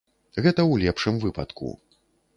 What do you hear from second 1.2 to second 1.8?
выпадку.